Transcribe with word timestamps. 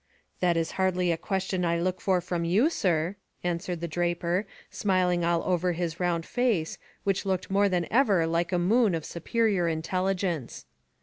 "That 0.39 0.57
is 0.57 0.71
hardly 0.81 1.11
a 1.11 1.15
question 1.15 1.63
I 1.63 1.79
look 1.79 2.01
for 2.01 2.21
from 2.21 2.43
you, 2.43 2.71
sir," 2.71 3.17
returned 3.43 3.61
the 3.81 3.87
draper, 3.87 4.47
smiling 4.71 5.23
all 5.23 5.43
over 5.43 5.73
his 5.73 5.99
round 5.99 6.25
face, 6.25 6.79
which 7.03 7.23
looked 7.23 7.51
more 7.51 7.69
than 7.69 7.85
ever 7.93 8.25
like 8.25 8.51
a 8.51 8.57
moon 8.57 8.95
of 8.95 9.05
superior 9.05 9.67
intelligence. 9.67 10.65